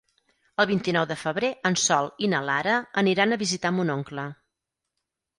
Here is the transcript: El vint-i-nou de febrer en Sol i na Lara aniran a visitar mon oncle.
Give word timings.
El 0.61 0.67
vint-i-nou 0.69 1.03
de 1.09 1.17
febrer 1.23 1.51
en 1.69 1.75
Sol 1.81 2.09
i 2.27 2.29
na 2.31 2.39
Lara 2.47 2.77
aniran 3.01 3.35
a 3.35 3.39
visitar 3.43 3.73
mon 3.75 3.93
oncle. 3.97 4.25